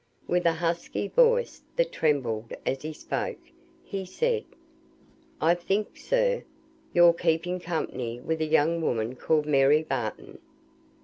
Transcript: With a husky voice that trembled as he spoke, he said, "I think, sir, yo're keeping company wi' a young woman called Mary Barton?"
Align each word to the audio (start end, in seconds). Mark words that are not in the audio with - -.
With 0.27 0.47
a 0.47 0.53
husky 0.53 1.09
voice 1.09 1.61
that 1.75 1.91
trembled 1.91 2.55
as 2.65 2.81
he 2.81 2.91
spoke, 2.91 3.37
he 3.83 4.03
said, 4.03 4.45
"I 5.39 5.53
think, 5.53 5.95
sir, 5.95 6.43
yo're 6.91 7.13
keeping 7.13 7.59
company 7.59 8.19
wi' 8.19 8.37
a 8.39 8.43
young 8.45 8.81
woman 8.81 9.15
called 9.15 9.45
Mary 9.45 9.83
Barton?" 9.83 10.39